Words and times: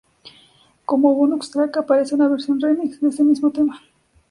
Como 0.83 1.13
"bonus 1.13 1.51
track" 1.51 1.77
aparece 1.77 2.15
una 2.15 2.27
versión 2.27 2.59
"remix" 2.59 2.99
de 3.01 3.09
ese 3.09 3.23
mismo 3.23 3.51
tema. 3.51 3.79